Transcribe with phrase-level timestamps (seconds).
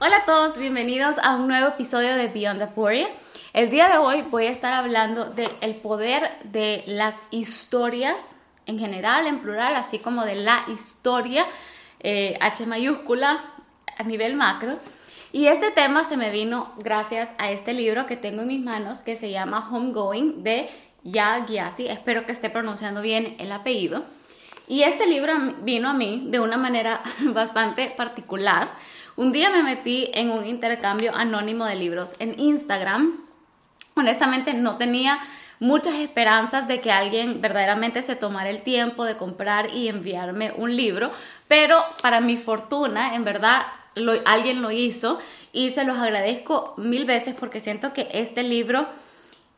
[0.00, 3.08] Hola a todos, bienvenidos a un nuevo episodio de Beyond the Warrior.
[3.52, 9.28] El día de hoy voy a estar hablando del poder de las historias en general,
[9.28, 11.46] en plural, así como de la historia,
[12.00, 13.44] eh, H mayúscula,
[13.96, 14.80] a nivel macro.
[15.30, 19.00] Y este tema se me vino gracias a este libro que tengo en mis manos
[19.00, 20.68] que se llama Homegoing de
[21.04, 21.86] Ya Gyasi.
[21.86, 24.04] Espero que esté pronunciando bien el apellido.
[24.66, 28.74] Y este libro vino a mí de una manera bastante particular.
[29.16, 33.20] Un día me metí en un intercambio anónimo de libros en Instagram.
[33.94, 35.20] Honestamente no tenía
[35.60, 40.76] muchas esperanzas de que alguien verdaderamente se tomara el tiempo de comprar y enviarme un
[40.76, 41.12] libro,
[41.46, 43.62] pero para mi fortuna, en verdad,
[44.24, 45.20] alguien lo hizo
[45.52, 48.88] y se los agradezco mil veces porque siento que este libro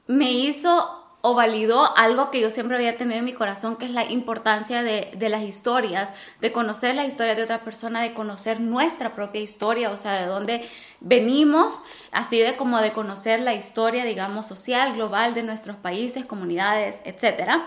[0.07, 3.91] me hizo o validó algo que yo siempre había tenido en mi corazón, que es
[3.91, 9.13] la importancia de, las historias, de conocer la historia de otra persona, de conocer nuestra
[9.17, 14.47] propia historia, o sea, de dónde venimos, así de como de conocer la historia, digamos,
[14.47, 17.61] social, global de nuestros países, comunidades, etc.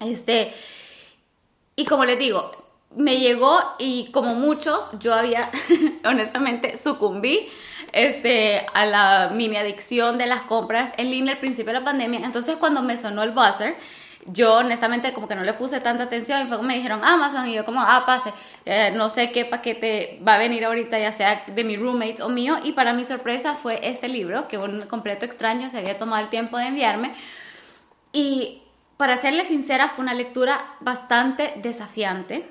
[0.00, 0.52] Este,
[1.76, 2.50] y como les digo,
[2.94, 5.50] me llegó y como muchos, yo había
[6.04, 7.48] honestamente sucumbí
[7.92, 12.20] este, a la mini adicción de las compras en línea al principio de la pandemia.
[12.24, 13.76] Entonces cuando me sonó el buzzer,
[14.26, 17.48] yo honestamente como que no le puse tanta atención y fue como me dijeron Amazon
[17.48, 18.32] y yo como, ah, pase,
[18.64, 22.28] eh, no sé qué paquete va a venir ahorita, ya sea de mi roommate o
[22.28, 22.58] mío.
[22.62, 26.30] Y para mi sorpresa fue este libro, que un completo extraño se había tomado el
[26.30, 27.14] tiempo de enviarme.
[28.12, 28.62] Y
[28.96, 32.48] para serle sincera, fue una lectura bastante desafiante.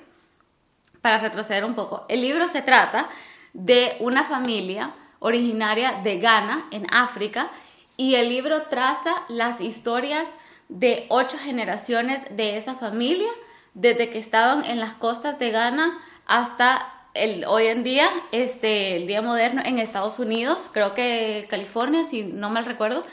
[1.02, 3.09] Para retroceder un poco, el libro se trata
[3.53, 7.50] de una familia originaria de Ghana, en África,
[7.96, 10.28] y el libro traza las historias
[10.68, 13.30] de ocho generaciones de esa familia,
[13.74, 19.08] desde que estaban en las costas de Ghana hasta el, hoy en día, este, el
[19.08, 23.06] día moderno en Estados Unidos, creo que California, si no mal recuerdo,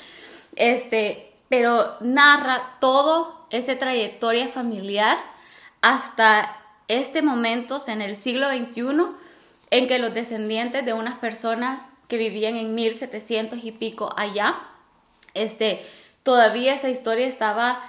[0.56, 5.18] este, pero narra todo esa trayectoria familiar
[5.82, 6.56] hasta
[6.88, 9.04] este momento, en el siglo XXI,
[9.70, 14.56] en que los descendientes de unas personas que vivían en 1700 y pico allá,
[15.34, 15.84] este,
[16.22, 17.80] todavía esa historia estaba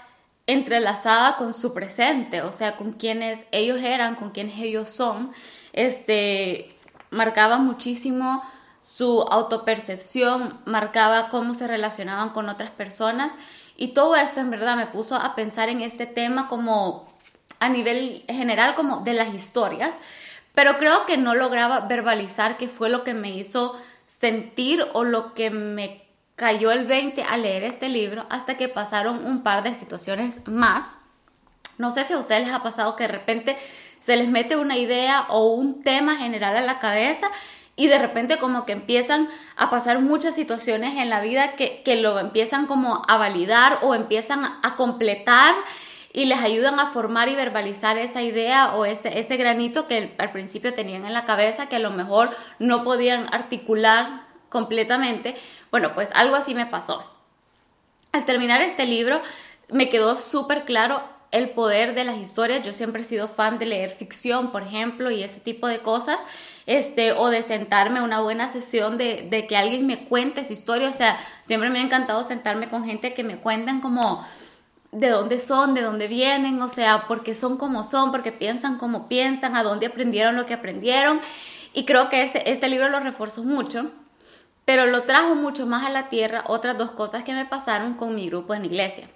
[0.46, 5.31] entrelazada con su presente, o sea, con quienes ellos eran, con quienes ellos son,
[5.74, 6.75] este,
[7.12, 8.44] marcaba muchísimo
[8.81, 13.31] su autopercepción, marcaba cómo se relacionaban con otras personas.
[13.78, 17.06] Y todo esto en verdad me puso a pensar en este tema como
[17.59, 19.97] a nivel general como de las historias,
[20.56, 23.79] pero creo que no lograba verbalizar qué fue lo que me hizo
[24.09, 26.03] sentir o lo que me
[26.36, 30.97] cayó el 20 al leer este libro hasta que pasaron un par de situaciones más.
[31.78, 33.58] No sé si a ustedes les ha pasado que de repente
[34.02, 37.30] se les mete una idea o un tema general a la cabeza
[37.75, 41.96] y de repente como que empiezan a pasar muchas situaciones en la vida que, que
[41.96, 45.53] lo empiezan como a validar o empiezan a completar
[46.12, 50.31] y les ayudan a formar y verbalizar esa idea o ese, ese granito que al
[50.31, 55.38] principio tenían en la cabeza que a lo mejor no podían articular completamente.
[55.72, 57.03] Bueno, pues algo así me pasó.
[58.12, 59.22] Al terminar este libro
[59.70, 62.66] me quedó súper claro el poder de las historias.
[62.66, 66.20] Yo siempre he sido fan de leer ficción, por ejemplo, y ese tipo de cosas.
[66.66, 70.90] Este, o de sentarme una buena sesión de, de que alguien me cuente su historia.
[70.90, 74.26] O sea, siempre me ha encantado sentarme con gente que me cuentan como
[74.91, 79.07] de dónde son, de dónde vienen, o sea, porque son como son, porque piensan como
[79.07, 81.22] piensan, a dónde aprendieron lo que aprendieron.
[81.73, 83.91] Y creo que este, este libro lo reforzó mucho,
[84.66, 88.16] pero lo trajo mucho más a la tierra otras dos cosas que me pasaron con
[88.16, 89.07] mi grupo en iglesia.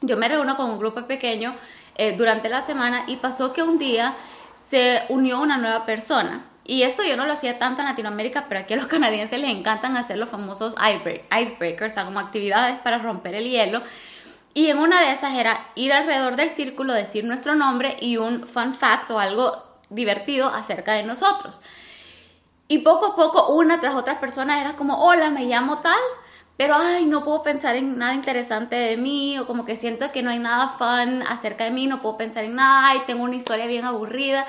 [0.00, 1.54] Yo me reúno con un grupo pequeño
[1.96, 4.16] eh, durante la semana y pasó que un día
[4.54, 6.46] se unió una nueva persona.
[6.64, 9.50] Y esto yo no lo hacía tanto en Latinoamérica, pero aquí a los canadienses les
[9.50, 13.82] encantan hacer los famosos icebreakers, o como actividades para romper el hielo.
[14.54, 18.46] Y en una de esas era ir alrededor del círculo, decir nuestro nombre y un
[18.46, 21.60] fun fact o algo divertido acerca de nosotros.
[22.68, 26.00] Y poco a poco, una tras otras personas era como, hola, me llamo tal,
[26.56, 30.22] pero ay, no puedo pensar en nada interesante de mí, o como que siento que
[30.22, 33.34] no hay nada fun acerca de mí, no puedo pensar en nada, ay, tengo una
[33.34, 34.46] historia bien aburrida.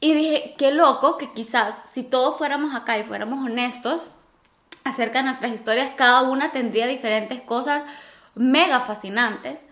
[0.00, 4.08] Y dije, qué loco que quizás si todos fuéramos acá y fuéramos honestos
[4.82, 7.82] acerca de nuestras historias, cada una tendría diferentes cosas
[8.34, 9.64] mega fascinantes,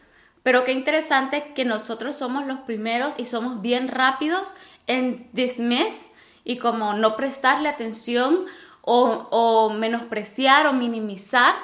[0.42, 4.54] pero qué interesante que nosotros somos los primeros y somos bien rápidos
[4.86, 6.10] en dismiss
[6.44, 8.46] y como no prestarle atención
[8.90, 11.54] o, menospreciar o minimizar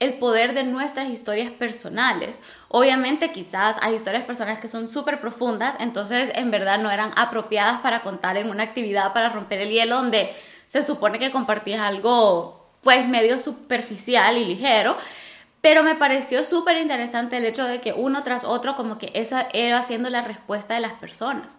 [0.00, 2.40] el poder de nuestras historias personales.
[2.68, 7.80] Obviamente quizás hay historias personales que son súper profundas, entonces en verdad no eran apropiadas
[7.80, 10.36] para contar en una actividad para romper el hielo donde
[10.66, 14.96] se supone que compartías algo pues medio superficial y ligero,
[15.60, 19.48] pero me pareció súper interesante el hecho de que uno tras otro como que esa
[19.52, 21.58] era haciendo la respuesta de las personas.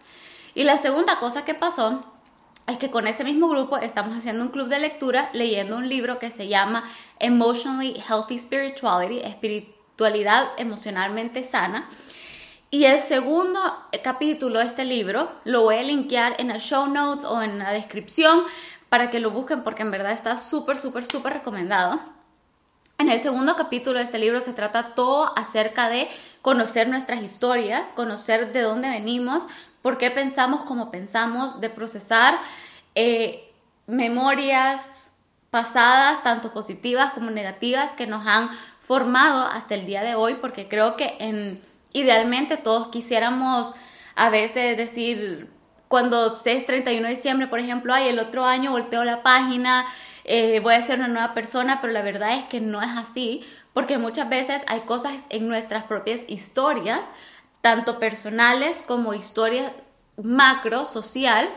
[0.56, 2.04] Y la segunda cosa que pasó
[2.68, 6.20] es que con este mismo grupo estamos haciendo un club de lectura leyendo un libro
[6.20, 6.84] que se llama
[7.20, 11.90] Emotionally Healthy Spirituality, espiritualidad emocionalmente sana.
[12.72, 13.60] Y el segundo
[14.04, 17.72] capítulo de este libro lo voy a linkear en el show notes o en la
[17.72, 18.44] descripción
[18.90, 22.00] para que lo busquen porque en verdad está súper, súper, súper recomendado.
[23.00, 26.10] En el segundo capítulo de este libro se trata todo acerca de
[26.42, 29.48] conocer nuestras historias, conocer de dónde venimos,
[29.82, 32.38] por qué pensamos como pensamos, de procesar
[32.96, 33.54] eh,
[33.88, 35.08] memorias
[35.50, 38.50] pasadas, tanto positivas como negativas, que nos han
[38.82, 41.64] formado hasta el día de hoy, porque creo que en,
[41.94, 43.74] idealmente todos quisiéramos
[44.16, 45.50] a veces decir,
[45.88, 49.86] cuando es 31 de diciembre, por ejemplo, ay, el otro año volteo la página,
[50.30, 53.44] eh, voy a ser una nueva persona, pero la verdad es que no es así,
[53.74, 57.02] porque muchas veces hay cosas en nuestras propias historias,
[57.62, 59.72] tanto personales como historias
[60.22, 61.50] macro, social,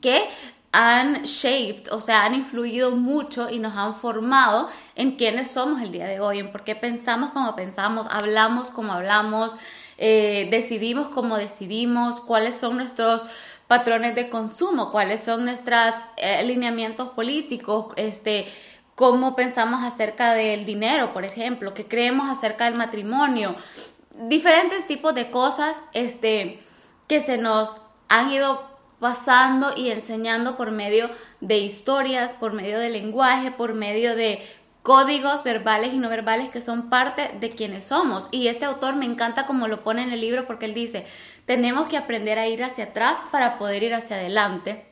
[0.00, 0.28] que
[0.70, 5.90] han shaped, o sea, han influido mucho y nos han formado en quiénes somos el
[5.90, 9.52] día de hoy, en por qué pensamos como pensamos, hablamos como hablamos,
[9.98, 13.26] eh, decidimos como decidimos, cuáles son nuestros
[13.72, 18.46] patrones de consumo, cuáles son nuestros eh, alineamientos políticos, este,
[18.94, 23.56] cómo pensamos acerca del dinero, por ejemplo, qué creemos acerca del matrimonio,
[24.28, 26.62] diferentes tipos de cosas este,
[27.08, 27.78] que se nos
[28.10, 28.62] han ido
[29.00, 31.08] pasando y enseñando por medio
[31.40, 34.46] de historias, por medio de lenguaje, por medio de
[34.82, 38.28] códigos verbales y no verbales que son parte de quienes somos.
[38.30, 41.06] Y este autor me encanta como lo pone en el libro porque él dice,
[41.46, 44.86] tenemos que aprender a ir hacia atrás para poder ir hacia adelante.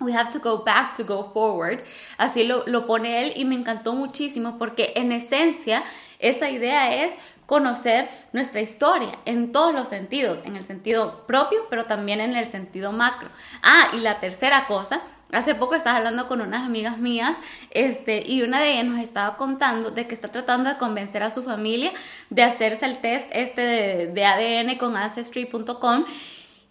[0.00, 1.82] We have to go back to go forward.
[2.18, 5.82] Así lo, lo pone él y me encantó muchísimo porque en esencia
[6.18, 7.14] esa idea es
[7.46, 12.46] conocer nuestra historia en todos los sentidos, en el sentido propio, pero también en el
[12.46, 13.28] sentido macro.
[13.62, 15.00] Ah, y la tercera cosa,
[15.32, 17.36] hace poco estaba hablando con unas amigas mías,
[17.70, 21.30] este, y una de ellas nos estaba contando de que está tratando de convencer a
[21.30, 21.92] su familia
[22.30, 26.04] de hacerse el test este de, de ADN con ancestry.com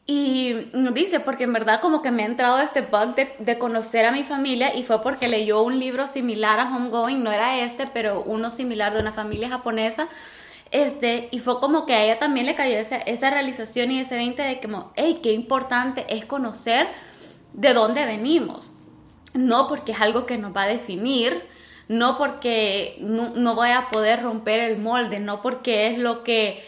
[0.08, 0.54] y
[0.94, 4.12] dice, porque en verdad como que me ha entrado este bug de, de, conocer a
[4.12, 8.22] mi familia y fue porque leyó un libro similar a Homegoing, no era este, pero
[8.22, 10.08] uno similar de una familia japonesa.
[10.70, 14.16] Este, y fue como que a ella también le cayó esa, esa realización y ese
[14.16, 16.88] 20 de como, hey, qué importante es conocer
[17.56, 18.70] de dónde venimos.
[19.34, 21.44] No porque es algo que nos va a definir,
[21.88, 26.64] no porque no, no voy a poder romper el molde, no porque es lo que,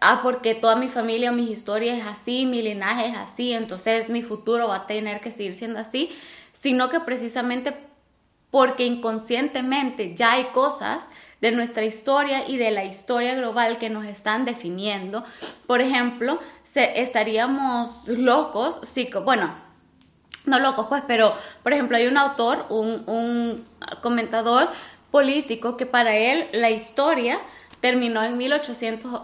[0.00, 4.10] ah, porque toda mi familia o mis historias es así, mi linaje es así, entonces
[4.10, 6.10] mi futuro va a tener que seguir siendo así,
[6.52, 7.76] sino que precisamente
[8.50, 11.02] porque inconscientemente ya hay cosas
[11.40, 15.24] de nuestra historia y de la historia global que nos están definiendo.
[15.66, 16.38] Por ejemplo,
[16.74, 19.52] estaríamos locos, sí, bueno,
[20.46, 23.66] no locos pues, pero por ejemplo hay un autor, un,
[24.00, 24.68] comentador
[25.10, 27.40] político que para él la historia
[27.80, 29.22] terminó en 1800,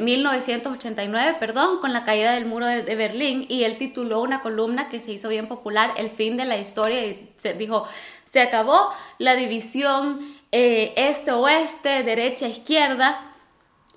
[0.00, 4.42] 1989, eh, perdón, con la caída del muro de, de, Berlín y él tituló una
[4.42, 7.86] columna que se hizo bien popular, El fin de la historia, y se dijo,
[8.24, 10.20] se acabó la división
[10.52, 13.31] eh, este-oeste, derecha-izquierda.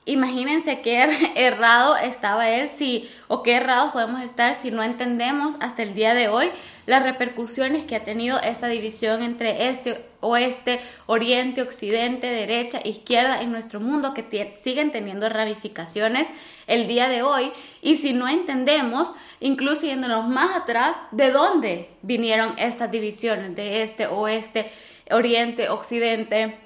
[0.05, 5.55] Imagínense qué er-, errado estaba él si, o qué errados podemos estar si no entendemos
[5.59, 6.51] hasta el día de hoy
[6.85, 13.51] las repercusiones que ha tenido esta división entre este, oeste, oriente, occidente, derecha, izquierda en
[13.51, 16.27] nuestro mundo que siguen teniendo ramificaciones
[16.67, 17.51] el día de hoy.
[17.81, 24.05] Y si no entendemos, incluso yéndonos más atrás, de dónde vinieron estas divisiones de este,
[24.05, 24.71] oeste,
[25.09, 26.59] oriente, occidente,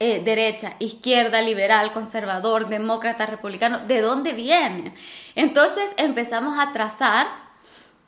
[0.00, 4.94] eh, derecha, izquierda, liberal, conservador, demócrata, republicano, ¿de dónde vienen?
[5.34, 7.26] Entonces empezamos a trazar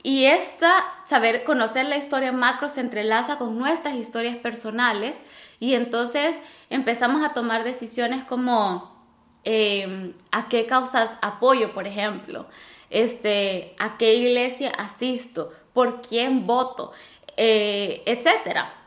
[0.02, 0.72] y esta,
[1.04, 5.16] saber conocer la historia macro se entrelaza con nuestras historias personales
[5.58, 6.36] y entonces
[6.70, 9.04] empezamos a tomar decisiones como
[9.44, 12.46] em, a qué causas apoyo, por ejemplo,
[12.88, 16.92] este, a qué iglesia asisto, por quién voto,
[17.36, 18.79] eh, etcétera.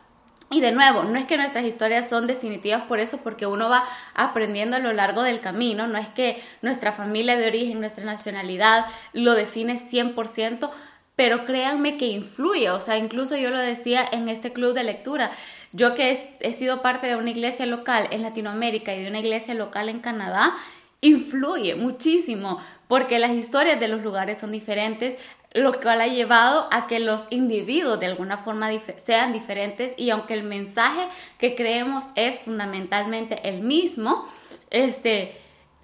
[0.54, 3.84] Y de nuevo, no es que nuestras historias son definitivas por eso, porque uno va
[4.14, 8.86] aprendiendo a lo largo del camino, no es que nuestra familia de origen, nuestra nacionalidad
[9.14, 10.70] lo define 100%,
[11.16, 15.32] pero créanme que influye, o sea, incluso yo lo decía en este club de lectura,
[15.72, 19.56] yo que he, sido parte de una iglesia local en Latinoamérica y de una iglesia
[19.56, 20.56] local en Canadá,
[21.02, 25.20] influye muchísimo, porque las historias de los lugares son diferentes,
[25.54, 30.34] lo cual ha llevado a que los individuos de alguna forma sean diferentes y aunque
[30.34, 31.08] el mensaje
[31.38, 34.28] que creemos es fundamentalmente el mismo,
[34.72, 35.40] este,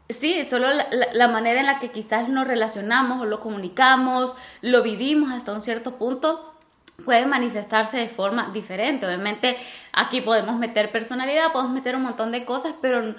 [0.09, 0.67] sí, solo
[1.13, 5.61] la, manera en la que quizás nos relacionamos o lo comunicamos, lo vivimos hasta un
[5.61, 6.55] cierto punto,
[7.05, 9.05] puede manifestarse de forma diferente.
[9.05, 9.55] Obviamente
[9.93, 13.15] aquí podemos meter personalidad, podemos meter un montón de cosas, pero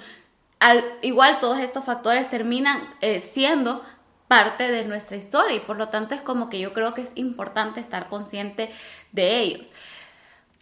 [0.59, 3.83] al, igual todos estos factores terminan eh, siendo
[4.31, 7.11] parte de nuestra historia y por lo tanto es como que yo creo que es
[7.15, 8.71] importante estar consciente
[9.11, 9.67] de ellos.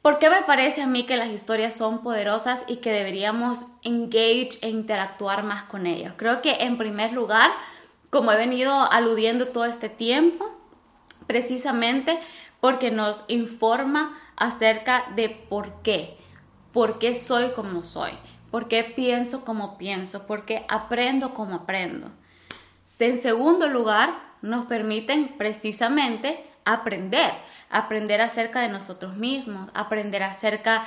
[0.02, 4.58] ¿Por qué me parece a mí que las historias son poderosas y que deberíamos engage
[4.64, 6.16] e interactuar más con ellas?
[6.18, 7.52] Creo que en primer lugar,
[8.10, 10.50] como he venido aludiendo todo este tiempo,
[11.28, 12.20] precisamente
[12.62, 16.18] porque nos informa acerca de por qué,
[16.74, 18.14] por qué soy como soy,
[18.50, 22.10] por qué pienso como pienso, por qué aprendo como aprendo.
[22.98, 24.10] En segundo lugar,
[24.42, 27.32] nos permiten precisamente aprender,
[27.70, 30.86] aprender acerca de nosotros mismos, aprender acerca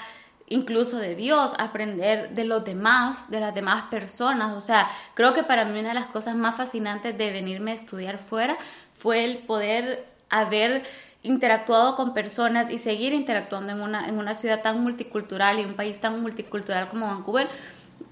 [0.49, 4.57] incluso de Dios, aprender de los demás, de las demás personas.
[4.57, 7.75] O sea, creo que para mí una de las cosas más fascinantes de venirme a
[7.75, 8.57] estudiar fuera
[8.93, 10.85] fue el poder haber
[11.23, 15.75] interactuado con personas y seguir interactuando en una, en una ciudad tan multicultural y un
[15.75, 17.49] país tan multicultural como Vancouver,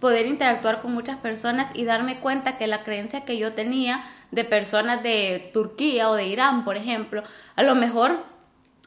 [0.01, 4.45] poder interactuar con muchas personas y darme cuenta que la creencia que yo tenía de
[4.45, 7.23] personas de Turquía o de Irán, por ejemplo,
[7.57, 8.25] a lo mejor,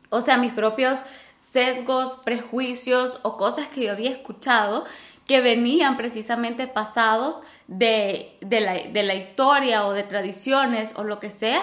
[0.09, 0.99] o sea, mis propios
[1.37, 4.85] sesgos, prejuicios o cosas que yo había escuchado
[5.27, 11.19] que venían precisamente pasados de, de, la, de la historia o de tradiciones o lo
[11.19, 11.61] que sea,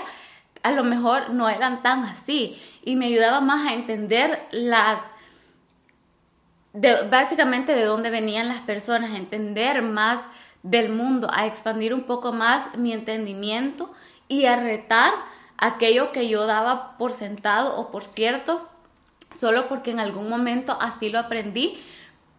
[0.63, 2.61] a lo mejor no eran tan así.
[2.85, 5.01] Y me ayudaba más a entender las
[6.73, 10.21] básicamente de dónde venían las personas, a entender más
[10.63, 13.93] del mundo, a expandir un poco más mi entendimiento
[14.29, 15.13] y a retar
[15.57, 18.69] aquello que yo daba por sentado o por cierto,
[19.33, 21.79] solo porque en algún momento así lo aprendí,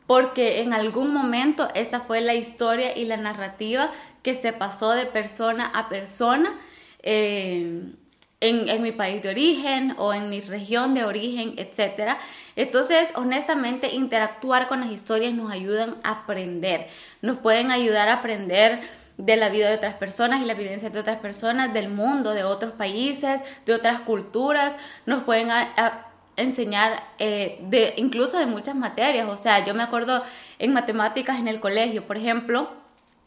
[0.08, 3.92] porque en algún momento esa fue la historia y la narrativa
[4.24, 6.60] que se pasó de persona a persona.
[7.00, 7.94] Eh,
[8.42, 12.18] en, mi país de origen o en mi región de origen, etc.
[12.56, 16.88] Entonces, honestamente, interactuar con las historias nos ayudan a aprender,
[17.22, 18.82] nos pueden ayudar a aprender
[19.18, 22.44] de la vida de otras personas y la vivencia de otras personas, del mundo, de
[22.44, 24.74] otros países, de otras culturas,
[25.06, 25.50] nos pueden
[26.36, 29.28] enseñar eh, de incluso de muchas materias.
[29.30, 30.24] O sea, yo me acuerdo
[30.58, 32.72] en matemáticas en el colegio, por ejemplo,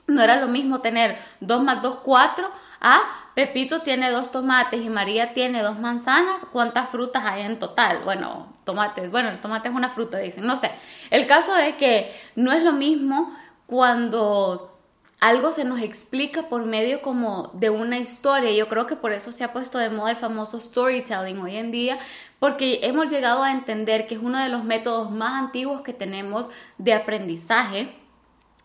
[0.08, 4.88] no era lo mismo tener 2 más 2, 4 a Pepito tiene dos tomates y
[4.88, 8.02] María tiene dos manzanas, ¿cuántas frutas hay en total?
[8.04, 10.70] Bueno, tomates, bueno, el tomate es una fruta, dicen, no sé.
[11.10, 13.34] El caso es que no es lo mismo
[13.66, 14.78] cuando
[15.20, 18.52] algo se nos explica por medio como de una historia.
[18.52, 21.72] Yo creo que por eso se ha puesto de moda el famoso storytelling hoy en
[21.72, 21.98] día,
[22.38, 26.50] porque hemos llegado a entender que es uno de los métodos más antiguos que tenemos
[26.78, 28.03] de aprendizaje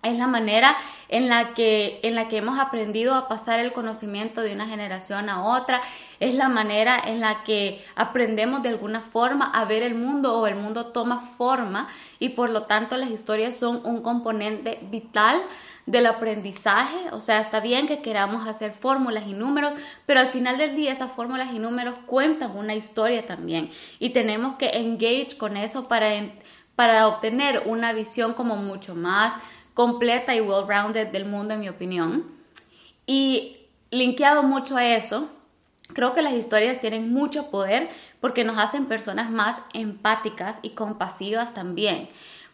[0.03, 0.75] es la manera
[1.09, 5.29] en la que en la que hemos aprendido a pasar el conocimiento de una generación
[5.29, 5.81] a otra,
[6.19, 10.47] es la manera en la que aprendemos de alguna forma a ver el mundo o
[10.47, 11.87] el mundo toma forma
[12.19, 15.41] y por lo tanto las historias son un componente vital
[15.89, 19.73] del aprendizaje, o sea, está bien que queramos hacer fórmulas y números,
[20.05, 23.71] pero al final del día esas fórmulas y números cuentan una historia también.
[23.97, 26.11] Y tenemos que engage con eso para,
[26.75, 29.33] para obtener una visión como mucho más
[29.79, 32.25] completa y well-rounded del mundo, en mi opinión.
[33.07, 33.59] Y
[33.91, 35.29] linkeado mucho a eso,
[35.93, 37.87] creo que las historias tienen mucho poder
[38.19, 42.09] porque nos hacen personas más empáticas y compasivas también.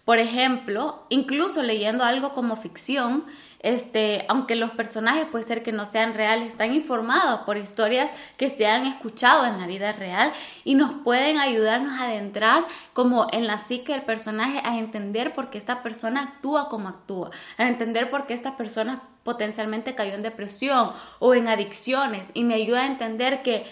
[0.06, 3.26] Por ejemplo, incluso leyendo algo como ficción,
[3.66, 8.52] este, aunque los personajes puede ser que no sean reales, están informados por historias que
[8.52, 10.32] se han escuchado en la vida real
[10.64, 15.50] y nos pueden ayudarnos a adentrar como en la psique del personaje, a entender por
[15.50, 20.22] qué esta persona actúa como actúa, a entender por qué esta persona potencialmente cayó en
[20.22, 23.66] depresión o en adicciones y me ayuda a entender que,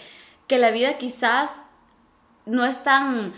[0.48, 1.52] que la vida quizás
[2.46, 3.32] no es tan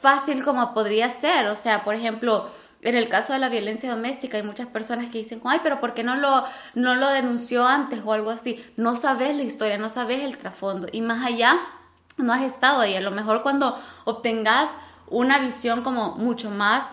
[0.00, 1.48] fácil como podría ser.
[1.48, 2.48] O sea, por ejemplo,
[2.82, 5.94] en el caso de la violencia doméstica hay muchas personas que dicen, ay, pero ¿por
[5.94, 6.44] qué no lo,
[6.74, 8.64] no lo denunció antes o algo así?
[8.76, 10.86] No sabes la historia, no sabes el trasfondo.
[10.92, 11.58] Y más allá,
[12.18, 12.94] no has estado ahí.
[12.94, 14.70] A lo mejor cuando obtengas
[15.08, 16.86] una visión como mucho más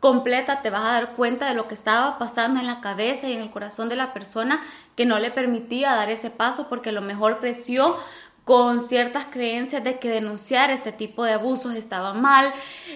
[0.00, 3.32] completa, te vas a dar cuenta de lo que estaba pasando en la cabeza y
[3.32, 4.62] en el corazón de la persona
[4.96, 7.96] que no le permitía dar ese paso porque a lo mejor creció
[8.44, 12.52] con ciertas creencias de que denunciar este tipo de abusos estaba mal,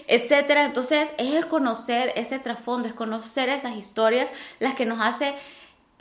[0.07, 0.64] etcétera.
[0.64, 4.28] Entonces, es el conocer ese trasfondo, es conocer esas historias
[4.59, 5.35] las que nos hace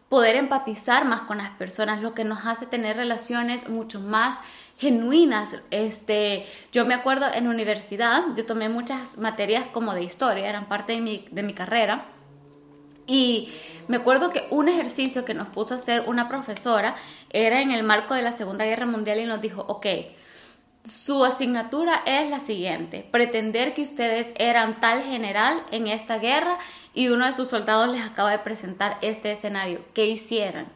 [0.09, 4.37] poder empatizar más con las personas, lo que nos hace tener relaciones mucho más
[4.77, 5.55] genuinas.
[5.71, 10.93] Este, yo me acuerdo en universidad, yo tomé muchas materias como de historia, eran parte
[10.93, 12.05] de mi, de mi carrera.
[13.05, 13.53] Y
[13.87, 16.95] me acuerdo que un ejercicio que nos puso a hacer una profesora
[17.29, 19.85] era en el marco de la Segunda Guerra Mundial y nos dijo, ok,
[20.83, 26.57] su asignatura es la siguiente, pretender que ustedes eran tal general en esta guerra
[26.93, 30.67] y uno de sus soldados les acaba de presentar este escenario, ¿qué hicieran?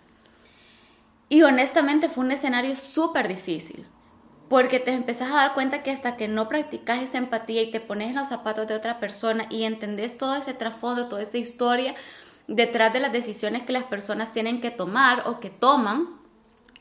[1.30, 3.88] Y honestamente fue un escenario súper difícil,
[4.50, 7.80] porque te empezás a dar cuenta que hasta que no practicas esa empatía y te
[7.80, 11.96] pones los zapatos de otra persona y entendés todo ese trasfondo, toda esa historia
[12.48, 16.21] detrás de las decisiones que las personas tienen que tomar o que toman,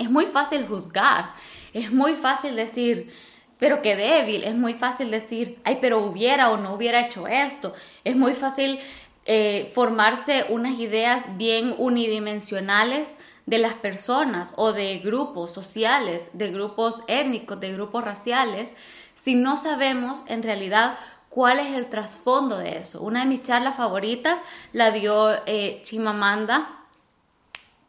[0.00, 1.32] es muy fácil juzgar,
[1.72, 3.14] es muy fácil decir,
[3.58, 7.74] pero qué débil, es muy fácil decir, ay, pero hubiera o no hubiera hecho esto,
[8.02, 8.80] es muy fácil
[9.26, 17.02] eh, formarse unas ideas bien unidimensionales de las personas o de grupos sociales, de grupos
[17.06, 18.72] étnicos, de grupos raciales,
[19.14, 20.96] si no sabemos en realidad
[21.28, 23.02] cuál es el trasfondo de eso.
[23.02, 24.38] Una de mis charlas favoritas
[24.72, 26.79] la dio eh, Chimamanda.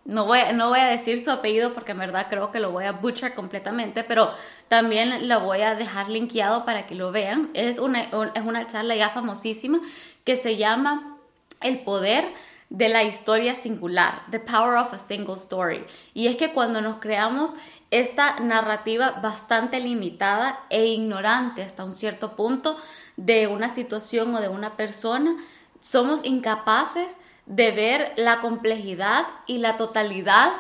[0.04, 2.86] No voy, no voy a decir su apellido porque en verdad creo que lo voy
[2.86, 4.32] a butcher completamente, pero
[4.68, 7.52] también la voy a dejar linkeado para que lo vean.
[7.54, 9.80] Es una, es una charla ya famosísima
[10.24, 11.18] que se llama
[11.62, 12.26] El poder
[12.72, 15.86] de la historia singular, The Power of a Single Story.
[16.14, 17.52] Y es que cuando nos creamos
[17.92, 22.78] esta narrativa bastante limitada e ignorante hasta un cierto punto
[23.18, 25.36] de una situación o de una persona,
[25.82, 30.52] somos incapaces de ver la complejidad y la totalidad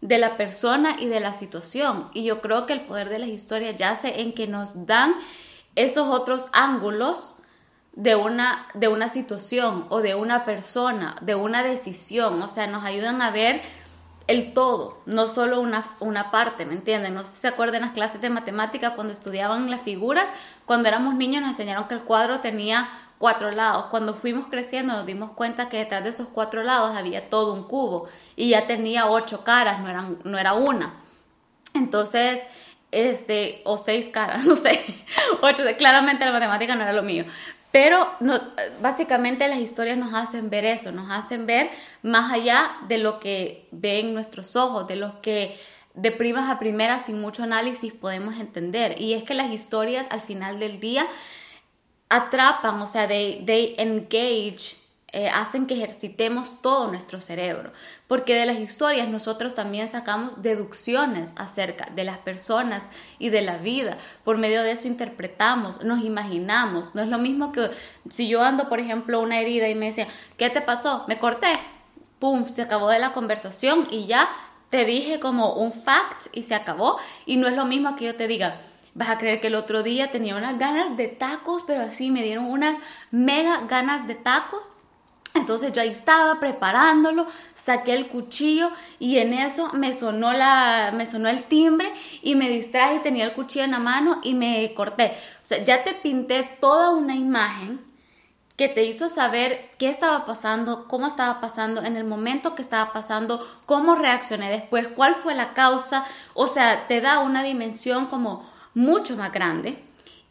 [0.00, 2.08] de la persona y de la situación.
[2.14, 5.14] Y yo creo que el poder de las historias yace en que nos dan
[5.74, 7.34] esos otros ángulos
[7.92, 12.84] de una, de una situación o de una persona, de una decisión, o sea, nos
[12.84, 13.60] ayudan a ver
[14.28, 17.14] el todo, no solo una, una parte, ¿me entienden?
[17.14, 20.26] No sé si se acuerdan las clases de matemática cuando estudiaban las figuras,
[20.66, 23.86] cuando éramos niños nos enseñaron que el cuadro tenía cuatro lados.
[23.86, 27.64] Cuando fuimos creciendo nos dimos cuenta que detrás de esos cuatro lados había todo un
[27.64, 30.94] cubo y ya tenía ocho caras, no, eran, no era una.
[31.74, 32.40] Entonces,
[32.90, 34.80] este, o seis caras, no sé,
[35.42, 37.24] ocho, claramente la matemática no era lo mío,
[37.70, 38.40] pero no,
[38.80, 41.70] básicamente las historias nos hacen ver eso, nos hacen ver
[42.02, 45.58] más allá de lo que ven nuestros ojos, de lo que
[45.94, 49.00] de primas a primeras sin mucho análisis podemos entender.
[49.00, 51.06] Y es que las historias al final del día
[52.08, 54.78] atrapan, o sea, they, they engage
[55.10, 57.72] eh, hacen que ejercitemos todo nuestro cerebro,
[58.08, 63.56] porque de las historias nosotros también sacamos deducciones acerca de las personas y de la
[63.56, 63.96] vida.
[64.22, 66.94] Por medio de eso interpretamos, nos imaginamos.
[66.94, 67.70] No es lo mismo que
[68.10, 71.06] si yo ando, por ejemplo, una herida y me decía, ¿qué te pasó?
[71.08, 71.52] Me corté.
[72.18, 74.28] Pum, se acabó de la conversación y ya
[74.68, 76.98] te dije como un fact y se acabó.
[77.24, 78.60] Y no es lo mismo que yo te diga,
[78.94, 82.22] vas a creer que el otro día tenía unas ganas de tacos, pero así me
[82.22, 82.76] dieron unas
[83.10, 84.70] mega ganas de tacos
[85.34, 91.06] entonces yo ahí estaba preparándolo, saqué el cuchillo y en eso me sonó, la, me
[91.06, 95.16] sonó el timbre y me distraje, tenía el cuchillo en la mano y me corté.
[95.42, 97.86] O sea, ya te pinté toda una imagen
[98.56, 102.92] que te hizo saber qué estaba pasando, cómo estaba pasando, en el momento que estaba
[102.92, 106.04] pasando, cómo reaccioné después, cuál fue la causa.
[106.34, 108.47] O sea, te da una dimensión como
[108.78, 109.82] mucho más grande.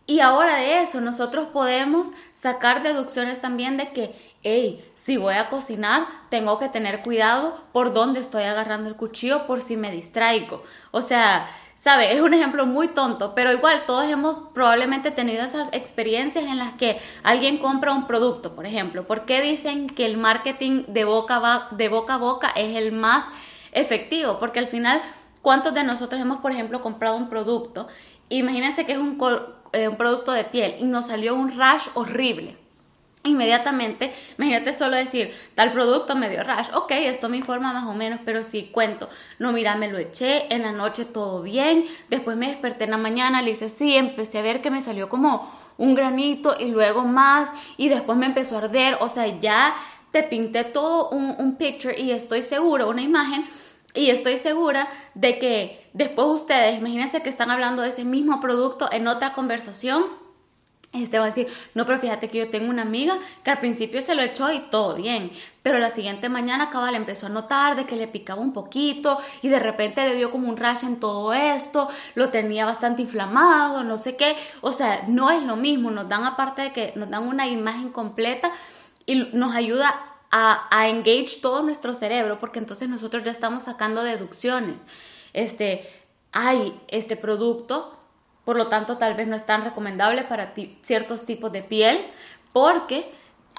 [0.06, 5.50] Y ahora de eso nosotros podemos sacar deducciones también de que hey, si voy a
[5.50, 10.64] cocinar, tengo que tener cuidado por dónde estoy agarrando el cuchillo por si me distraigo.
[10.92, 12.14] O sea, ¿sabe?
[12.14, 16.72] Es un ejemplo muy tonto, pero igual todos hemos probablemente tenido esas experiencias en las
[16.74, 19.06] que alguien compra un producto, por ejemplo.
[19.06, 23.26] ¿Por qué dicen que el marketing de boca, de boca a boca es el más
[23.74, 24.40] efectivo?
[24.40, 25.02] Porque al final,
[25.42, 27.90] ¿cuántos de nosotros hemos, por ejemplo, comprado un producto?
[28.30, 29.18] Imagínense que es un,
[29.74, 32.58] eh, un producto de piel y nos salió un rash horrible.
[33.24, 37.94] Inmediatamente, imagínate solo decir, tal producto me dio rash, ok, esto me informa más o
[37.94, 42.38] menos, pero si cuento, no, mira, me lo eché, en la noche todo bien, después
[42.38, 45.52] me desperté en la mañana, le hice sí, empecé a ver que me salió como
[45.78, 49.76] un granito y luego más, y después me empezó a arder, o sea, ya
[50.12, 53.46] te pinté todo un, un picture y estoy segura, una imagen,
[53.98, 58.88] y estoy segura de que después ustedes, imagínense que están hablando de ese mismo producto
[58.92, 60.06] en otra conversación,
[60.94, 64.02] este va a decir, no, pero fíjate que yo tengo una amiga que al principio
[64.02, 65.32] se lo echó y todo bien,
[65.64, 69.50] pero la siguiente mañana cabal empezó a notar de que le picaba un poquito y
[69.50, 73.98] de repente le dio como un rash en todo esto, lo tenía bastante inflamado, no
[73.98, 77.28] sé qué, o sea, no es lo mismo, nos dan aparte de que nos dan
[77.28, 78.52] una imagen completa
[79.06, 79.94] y nos ayuda
[80.32, 84.82] a, engage todo nuestro cerebro porque entonces nosotros ya estamos sacando deducciones.
[85.34, 85.90] Este,
[86.32, 87.98] hay este producto,
[88.46, 92.00] por lo tanto tal vez no es tan recomendable para ciertos tipos de piel
[92.54, 93.10] porque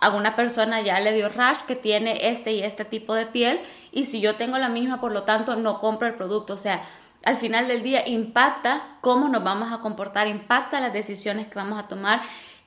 [0.01, 3.61] a una persona ya le dio rash que tiene este y este tipo de piel
[3.91, 6.55] y si yo tengo la misma, por lo tanto no compro el producto.
[6.55, 6.83] O sea,
[7.25, 11.79] al final del día impacta cómo nos vamos a comportar, impacta las decisiones que vamos
[11.79, 12.23] a tomar.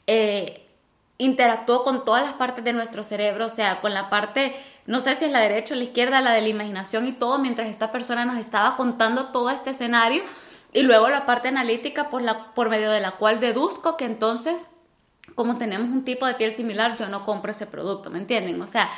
[0.07, 0.61] Eh,
[1.21, 4.55] interactuó con todas las partes de nuestro cerebro, o sea, con la parte,
[4.88, 7.38] no sé si es la derecha o la izquierda, la de la imaginación y todo,
[7.38, 10.23] mientras esta persona nos estaba contando todo este escenario.
[10.73, 14.67] Y luego la parte analítica por, la, por medio de la cual deduzco que entonces,
[15.36, 18.60] como tenemos un tipo de piel similar, yo no compro ese producto, ¿me entienden?
[18.60, 18.89] O sea,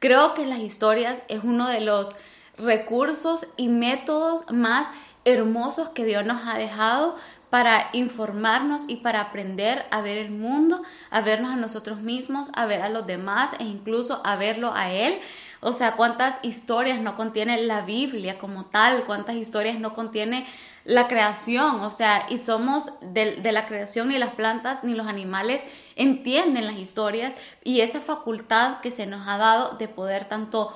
[0.00, 2.14] creo que las historias es uno de los
[2.58, 4.86] recursos y métodos más
[5.24, 7.16] hermosos que Dios nos ha dejado
[7.50, 12.64] para informarnos y para aprender a ver el mundo, a vernos a nosotros mismos, a
[12.66, 15.20] ver a los demás e incluso a verlo a Él.
[15.60, 20.46] O sea, cuántas historias no contiene la Biblia como tal, cuántas historias no contiene
[20.84, 25.06] la creación, o sea, y somos de, de, la creación, ni las plantas ni los
[25.06, 25.62] animales
[25.94, 30.74] entienden las historias y esa facultad que se nos ha dado de poder tanto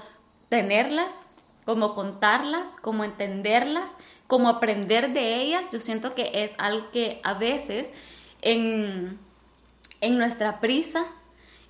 [0.50, 1.22] tenerlas
[1.64, 7.34] como contarlas, como entenderlas como aprender de ellas, yo siento que es algo que a
[7.34, 7.90] veces
[8.42, 9.18] en,
[10.00, 11.04] en nuestra prisa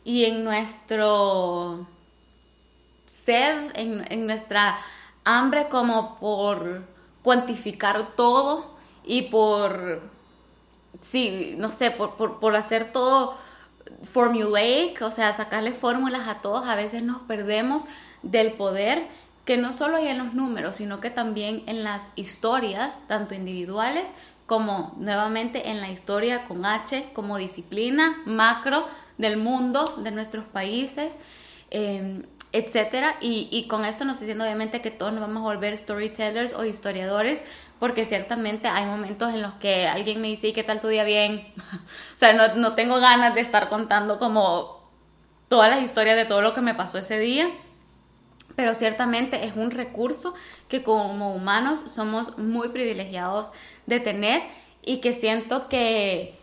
[0.04, 1.86] y en nuestro
[3.06, 4.78] sed, en, nuestra
[5.24, 6.84] hambre como por
[7.22, 10.02] cuantificar todo y por,
[11.00, 13.36] sí, no sé, por, por, por hacer todo
[14.02, 17.82] formulaic, o sea, sacarle fórmulas a todos, a veces nos perdemos
[18.22, 19.06] del poder
[19.44, 24.12] que no solo hay en los números, sino que también en las historias, tanto individuales
[24.46, 28.86] como nuevamente en la historia con H, como disciplina macro
[29.18, 31.16] del mundo, de nuestros países,
[31.70, 33.16] eh, etcétera.
[33.20, 36.52] Y, y, con esto no estoy diciendo obviamente que todos nos vamos a volver storytellers
[36.54, 37.40] o historiadores,
[37.80, 41.04] porque ciertamente hay momentos en los que alguien me dice, ¿y qué tal tu día
[41.04, 41.52] bien?
[42.14, 44.84] o sea, no, no tengo ganas de estar contando como
[45.48, 47.50] todas las historias de todo lo que me pasó ese día
[48.56, 50.34] pero ciertamente es un recurso
[50.68, 53.50] que como humanos somos muy privilegiados
[53.86, 54.42] de tener
[54.82, 56.38] y que siento que,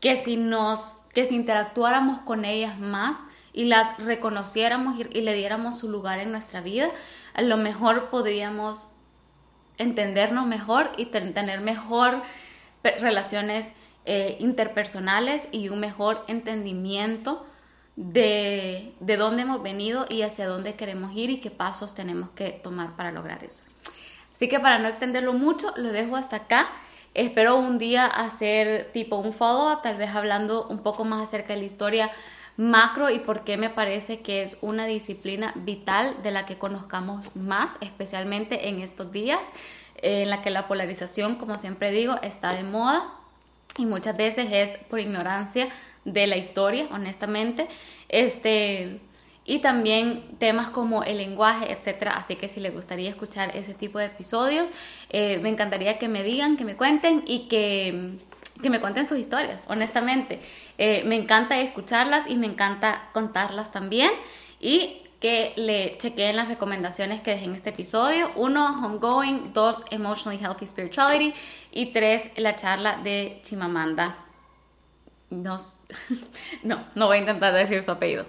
[0.00, 3.16] que si nos que si interactuáramos con ellas más
[3.52, 6.88] y las reconociéramos y, le diéramos su lugar en nuestra vida,
[7.34, 8.88] a lo mejor podríamos
[9.78, 12.22] entendernos mejor y tener mejor
[13.00, 13.68] relaciones
[14.04, 17.44] eh, interpersonales y un mejor entendimiento
[17.96, 22.50] de, de dónde hemos venido y hacia dónde queremos ir y qué pasos tenemos que
[22.50, 23.64] tomar para lograr eso.
[24.34, 26.68] Así que para no extenderlo mucho, lo dejo hasta acá.
[27.12, 31.58] Espero un día hacer tipo un follow-up, tal vez hablando un poco más acerca de
[31.58, 32.10] la historia
[32.56, 37.34] macro y por qué me parece que es una disciplina vital de la que conozcamos
[37.34, 39.40] más, especialmente en estos días,
[39.96, 43.04] en la que la polarización, como siempre digo, está de moda
[43.76, 45.68] y muchas veces es por ignorancia
[46.04, 47.68] de la historia, honestamente.
[48.08, 49.00] Este,
[49.44, 52.12] y también temas como el lenguaje, etcétera.
[52.16, 54.68] Así que si les gustaría escuchar ese tipo de episodios,
[55.08, 58.12] eh, me encantaría que me digan, que me cuenten y que,
[58.62, 60.40] que me cuenten sus historias, honestamente.
[60.78, 64.10] Eh, me encanta escucharlas y me encanta contarlas también.
[64.60, 68.30] Y que le chequeen las recomendaciones que dejé en este episodio.
[68.36, 69.52] Uno, Homegoing.
[69.52, 71.34] Dos, Emotionally Healthy Spirituality.
[71.72, 74.16] Y tres, la charla de Chimamanda
[75.30, 75.76] nos,
[76.62, 78.26] no, no voy a intentar decir su apellido.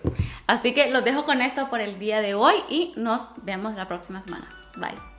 [0.47, 3.87] Así que los dejo con esto por el día de hoy y nos vemos la
[3.87, 4.47] próxima semana.
[4.75, 5.10] Bye.